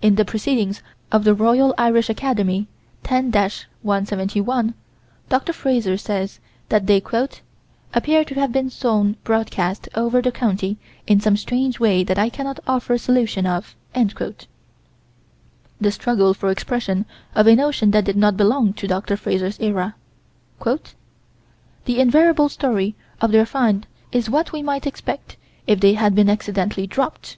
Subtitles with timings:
[0.00, 0.82] In the Proceedings
[1.12, 2.68] of the Royal Irish Academy,
[3.02, 3.30] 10
[3.82, 4.72] 171,
[5.28, 5.52] Dr.
[5.52, 7.02] Frazer says that they
[7.92, 12.30] "appear to have been sown broadcast over the country in some strange way that I
[12.30, 14.42] cannot offer solution of." The
[15.92, 17.04] struggle for expression
[17.34, 19.18] of a notion that did not belong to Dr.
[19.18, 19.96] Frazer's era:
[20.64, 20.80] "The
[22.00, 26.86] invariable story of their find is what we might expect if they had been accidentally
[26.86, 27.36] dropped...."